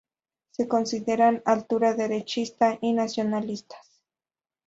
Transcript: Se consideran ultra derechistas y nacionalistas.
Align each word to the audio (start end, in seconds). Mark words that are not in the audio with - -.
Se 0.49 0.67
consideran 0.67 1.43
ultra 1.45 1.93
derechistas 1.93 2.79
y 2.81 2.93
nacionalistas. 2.93 4.01